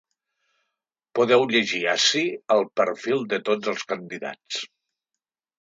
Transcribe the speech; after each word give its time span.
Podeu 1.19 1.45
llegir 1.51 1.83
ací 1.93 2.23
el 2.57 2.65
perfil 2.81 3.23
de 3.35 3.41
tots 3.51 3.73
els 3.75 3.87
candidats. 3.93 4.65